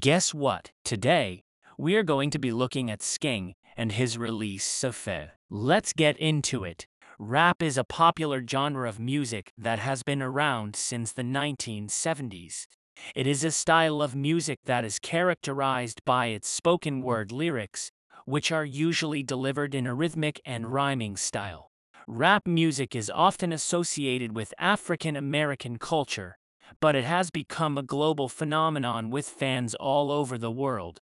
Guess 0.00 0.32
what? 0.32 0.70
Today, 0.82 1.42
we're 1.76 2.04
going 2.04 2.30
to 2.30 2.38
be 2.38 2.52
looking 2.52 2.90
at 2.90 3.00
Skeng 3.00 3.52
and 3.76 3.92
his 3.92 4.16
release 4.16 4.64
Seh 4.64 4.92
Feh. 4.92 5.26
Let's 5.50 5.92
get 5.92 6.16
into 6.16 6.64
it. 6.64 6.86
Rap 7.18 7.62
is 7.62 7.76
a 7.76 7.84
popular 7.84 8.42
genre 8.48 8.88
of 8.88 8.98
music 8.98 9.52
that 9.58 9.78
has 9.78 10.02
been 10.02 10.22
around 10.22 10.74
since 10.74 11.12
the 11.12 11.22
1970s. 11.22 12.66
It 13.14 13.26
is 13.26 13.44
a 13.44 13.50
style 13.50 14.00
of 14.00 14.16
music 14.16 14.60
that 14.64 14.86
is 14.86 14.98
characterized 14.98 16.00
by 16.06 16.28
its 16.28 16.48
spoken 16.48 17.02
word 17.02 17.30
lyrics, 17.30 17.90
which 18.24 18.50
are 18.50 18.64
usually 18.64 19.22
delivered 19.22 19.74
in 19.74 19.86
a 19.86 19.92
rhythmic 19.92 20.40
and 20.46 20.72
rhyming 20.72 21.18
style. 21.18 21.72
Rap 22.06 22.46
music 22.46 22.96
is 22.96 23.10
often 23.14 23.52
associated 23.52 24.34
with 24.34 24.54
African 24.58 25.14
American 25.14 25.78
culture, 25.78 26.38
but 26.78 26.94
it 26.94 27.04
has 27.04 27.30
become 27.30 27.76
a 27.76 27.82
global 27.82 28.28
phenomenon 28.28 29.10
with 29.10 29.28
fans 29.28 29.74
all 29.74 30.12
over 30.12 30.38
the 30.38 30.50
world. 30.50 31.00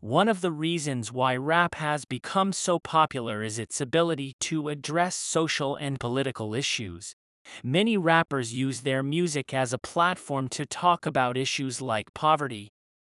One 0.00 0.28
of 0.28 0.40
the 0.40 0.52
reasons 0.52 1.12
why 1.12 1.36
rap 1.36 1.74
has 1.74 2.04
become 2.04 2.52
so 2.52 2.78
popular 2.78 3.42
is 3.42 3.58
its 3.58 3.80
ability 3.80 4.36
to 4.40 4.68
address 4.68 5.16
social 5.16 5.76
and 5.76 5.98
political 5.98 6.54
issues. 6.54 7.14
Many 7.62 7.96
rappers 7.96 8.54
use 8.54 8.82
their 8.82 9.02
music 9.02 9.52
as 9.52 9.72
a 9.72 9.78
platform 9.78 10.48
to 10.50 10.66
talk 10.66 11.06
about 11.06 11.36
issues 11.36 11.80
like 11.80 12.14
poverty, 12.14 12.70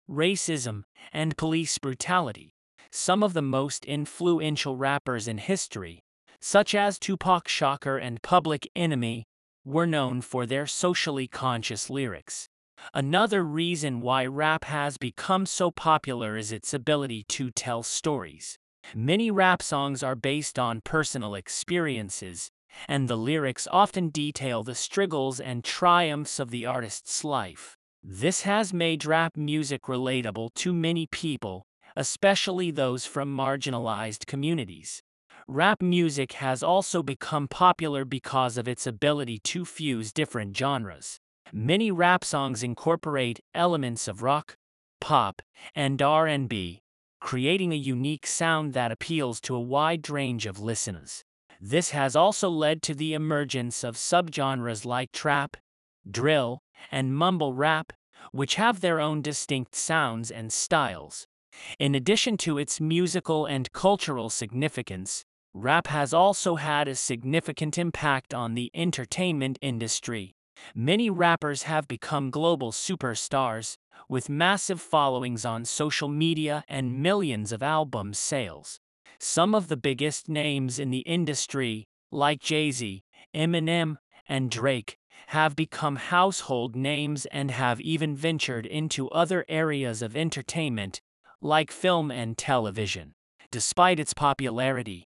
racism, 0.09 0.83
and 1.13 1.37
police 1.37 1.77
brutality. 1.77 2.53
Some 2.91 3.23
of 3.23 3.33
the 3.33 3.41
most 3.41 3.85
influential 3.85 4.77
rappers 4.77 5.27
in 5.27 5.37
history, 5.37 6.01
such 6.39 6.75
as 6.75 6.99
Tupac 6.99 7.47
Shakur 7.47 8.01
and 8.01 8.21
Public 8.21 8.69
Enemy, 8.75 9.25
were 9.65 9.87
known 9.87 10.21
for 10.21 10.45
their 10.45 10.67
socially 10.67 11.27
conscious 11.27 11.89
lyrics. 11.89 12.47
Another 12.93 13.43
reason 13.43 13.99
why 13.99 14.25
rap 14.25 14.65
has 14.65 14.97
become 14.97 15.45
so 15.45 15.71
popular 15.71 16.37
is 16.37 16.51
its 16.51 16.73
ability 16.73 17.25
to 17.29 17.49
tell 17.49 17.81
stories. 17.83 18.57
Many 18.93 19.31
rap 19.31 19.63
songs 19.63 20.03
are 20.03 20.15
based 20.15 20.59
on 20.59 20.81
personal 20.81 21.33
experiences, 21.33 22.51
and 22.87 23.07
the 23.07 23.17
lyrics 23.17 23.67
often 23.71 24.09
detail 24.09 24.63
the 24.63 24.75
struggles 24.75 25.39
and 25.39 25.63
triumphs 25.63 26.39
of 26.39 26.51
the 26.51 26.65
artist's 26.65 27.23
life. 27.23 27.75
This 28.03 28.43
has 28.43 28.73
made 28.73 29.05
rap 29.05 29.35
music 29.35 29.83
relatable 29.83 30.53
to 30.55 30.73
many 30.73 31.07
people, 31.07 31.65
especially 31.95 32.69
those 32.69 33.05
from 33.05 33.35
marginalized 33.35 34.27
communities. 34.27 35.01
Rap 35.47 35.79
music 35.79 36.33
has 36.33 36.63
also 36.63 37.03
become 37.03 37.47
popular 37.47 38.03
because 38.03 38.57
of 38.57 38.67
its 38.67 38.87
ability 38.87 39.37
to 39.43 39.63
fuse 39.63 40.11
different 40.11 40.57
genres. 40.57 41.19
Many 41.53 41.91
rap 41.91 42.25
songs 42.25 42.63
incorporate 42.63 43.39
elements 43.53 44.07
of 44.07 44.23
rock, 44.23 44.57
pop, 44.99 45.43
and 45.75 46.01
R&B, 46.01 46.81
creating 47.21 47.71
a 47.71 47.75
unique 47.75 48.25
sound 48.25 48.73
that 48.73 48.91
appeals 48.91 49.39
to 49.41 49.55
a 49.55 49.61
wide 49.61 50.09
range 50.09 50.47
of 50.47 50.59
listeners. 50.59 51.23
This 51.61 51.91
has 51.91 52.15
also 52.15 52.49
led 52.49 52.81
to 52.81 52.95
the 52.95 53.13
emergence 53.13 53.83
of 53.83 53.97
subgenres 53.97 54.83
like 54.83 55.11
trap, 55.11 55.57
drill, 56.09 56.63
and 56.91 57.15
mumble 57.15 57.53
rap, 57.53 57.93
which 58.31 58.55
have 58.55 58.81
their 58.81 58.99
own 58.99 59.21
distinct 59.21 59.75
sounds 59.75 60.31
and 60.31 60.51
styles. 60.51 61.27
In 61.79 61.95
addition 61.95 62.37
to 62.37 62.57
its 62.57 62.81
musical 62.81 63.45
and 63.45 63.71
cultural 63.71 64.29
significance, 64.29 65.24
rap 65.55 65.87
has 65.87 66.13
also 66.13 66.55
had 66.55 66.85
a 66.85 66.95
significant 66.95 67.77
impact 67.77 68.33
on 68.33 68.55
the 68.55 68.69
entertainment 68.73 69.57
industry. 69.61 70.35
Many 70.75 71.09
rappers 71.09 71.63
have 71.63 71.87
become 71.87 72.29
global 72.29 72.73
superstars, 72.73 73.77
with 74.09 74.27
massive 74.27 74.81
followings 74.81 75.45
on 75.45 75.63
social 75.63 76.09
media 76.09 76.65
and 76.67 77.01
millions 77.01 77.53
of 77.53 77.63
album 77.63 78.13
sales. 78.13 78.79
Some 79.17 79.55
of 79.55 79.69
the 79.69 79.77
biggest 79.77 80.27
names 80.27 80.77
in 80.77 80.91
the 80.91 80.99
industry, 80.99 81.87
like 82.11 82.41
Jay-Z, 82.41 83.01
Eminem, 83.33 83.95
and 84.27 84.51
Drake, 84.51 84.97
have 85.27 85.55
become 85.55 85.95
household 85.95 86.75
names 86.75 87.25
and 87.27 87.49
have 87.49 87.79
even 87.79 88.13
ventured 88.13 88.65
into 88.65 89.09
other 89.09 89.45
areas 89.47 90.01
of 90.01 90.17
entertainment, 90.17 90.99
like 91.41 91.71
film 91.71 92.11
and 92.11 92.37
television. 92.37 93.13
Despite 93.51 94.01
its 94.01 94.13
popularity, 94.13 95.07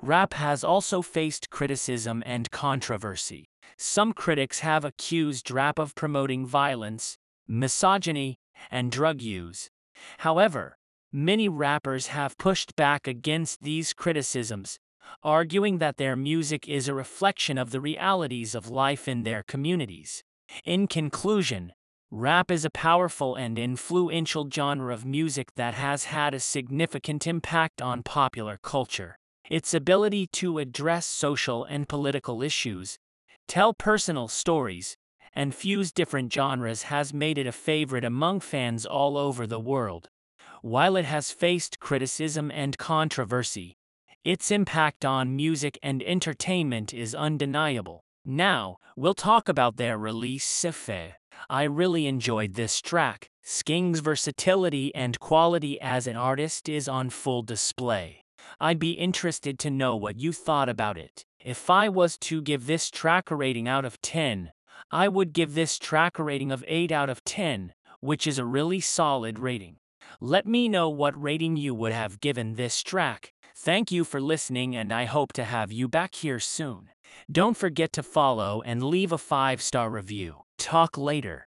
Rap 0.00 0.34
has 0.34 0.62
also 0.62 1.02
faced 1.02 1.50
criticism 1.50 2.22
and 2.24 2.50
controversy. 2.52 3.48
Some 3.76 4.12
critics 4.12 4.60
have 4.60 4.84
accused 4.84 5.50
rap 5.50 5.78
of 5.78 5.96
promoting 5.96 6.46
violence, 6.46 7.18
misogyny, 7.48 8.38
and 8.70 8.92
drug 8.92 9.20
use. 9.20 9.70
However, 10.18 10.76
many 11.12 11.48
rappers 11.48 12.08
have 12.08 12.38
pushed 12.38 12.76
back 12.76 13.08
against 13.08 13.62
these 13.62 13.92
criticisms, 13.92 14.78
arguing 15.24 15.78
that 15.78 15.96
their 15.96 16.14
music 16.14 16.68
is 16.68 16.86
a 16.86 16.94
reflection 16.94 17.58
of 17.58 17.70
the 17.70 17.80
realities 17.80 18.54
of 18.54 18.70
life 18.70 19.08
in 19.08 19.24
their 19.24 19.42
communities. 19.42 20.22
In 20.64 20.86
conclusion, 20.86 21.72
rap 22.10 22.52
is 22.52 22.64
a 22.64 22.70
powerful 22.70 23.34
and 23.34 23.58
influential 23.58 24.48
genre 24.48 24.94
of 24.94 25.04
music 25.04 25.54
that 25.56 25.74
has 25.74 26.04
had 26.04 26.34
a 26.34 26.40
significant 26.40 27.26
impact 27.26 27.82
on 27.82 28.02
popular 28.02 28.58
culture. 28.62 29.18
Its 29.50 29.72
ability 29.72 30.26
to 30.26 30.58
address 30.58 31.06
social 31.06 31.64
and 31.64 31.88
political 31.88 32.42
issues, 32.42 32.98
tell 33.46 33.72
personal 33.72 34.28
stories, 34.28 34.96
and 35.34 35.54
fuse 35.54 35.90
different 35.90 36.32
genres 36.32 36.84
has 36.84 37.14
made 37.14 37.38
it 37.38 37.46
a 37.46 37.52
favorite 37.52 38.04
among 38.04 38.40
fans 38.40 38.84
all 38.84 39.16
over 39.16 39.46
the 39.46 39.60
world. 39.60 40.10
While 40.60 40.96
it 40.96 41.04
has 41.04 41.30
faced 41.30 41.78
criticism 41.78 42.50
and 42.50 42.76
controversy, 42.76 43.76
its 44.24 44.50
impact 44.50 45.04
on 45.04 45.36
music 45.36 45.78
and 45.82 46.02
entertainment 46.02 46.92
is 46.92 47.14
undeniable. 47.14 48.04
Now, 48.26 48.78
we'll 48.96 49.14
talk 49.14 49.48
about 49.48 49.76
their 49.76 49.96
release 49.96 50.44
Seh 50.44 50.72
Feh. 50.72 51.12
I 51.48 51.62
really 51.62 52.06
enjoyed 52.06 52.54
this 52.54 52.82
track. 52.82 53.30
Skeng's 53.42 54.00
versatility 54.00 54.94
and 54.94 55.18
quality 55.18 55.80
as 55.80 56.06
an 56.06 56.16
artist 56.16 56.68
is 56.68 56.88
on 56.88 57.08
full 57.08 57.42
display. 57.42 58.24
I'd 58.60 58.78
be 58.78 58.92
interested 58.92 59.58
to 59.60 59.70
know 59.70 59.96
what 59.96 60.18
you 60.18 60.32
thought 60.32 60.68
about 60.68 60.96
it. 60.98 61.24
If 61.40 61.70
I 61.70 61.88
was 61.88 62.18
to 62.18 62.42
give 62.42 62.66
this 62.66 62.90
track 62.90 63.30
a 63.30 63.36
rating 63.36 63.68
out 63.68 63.84
of 63.84 64.00
10, 64.02 64.52
I 64.90 65.08
would 65.08 65.32
give 65.32 65.54
this 65.54 65.78
track 65.78 66.18
a 66.18 66.22
rating 66.22 66.52
of 66.52 66.64
8 66.66 66.92
out 66.92 67.10
of 67.10 67.24
10, 67.24 67.74
which 68.00 68.26
is 68.26 68.38
a 68.38 68.44
really 68.44 68.80
solid 68.80 69.38
rating. 69.38 69.76
Let 70.20 70.46
me 70.46 70.68
know 70.68 70.88
what 70.88 71.20
rating 71.20 71.56
you 71.56 71.74
would 71.74 71.92
have 71.92 72.20
given 72.20 72.54
this 72.54 72.82
track. 72.82 73.32
Thank 73.56 73.90
you 73.90 74.04
for 74.04 74.20
listening 74.20 74.76
and 74.76 74.92
I 74.92 75.04
hope 75.04 75.32
to 75.34 75.44
have 75.44 75.72
you 75.72 75.88
back 75.88 76.14
here 76.14 76.38
soon. 76.38 76.90
Don't 77.30 77.56
forget 77.56 77.92
to 77.94 78.02
follow 78.02 78.62
and 78.64 78.82
leave 78.82 79.10
a 79.12 79.16
5-star 79.16 79.90
review. 79.90 80.42
Talk 80.58 80.96
later. 80.96 81.48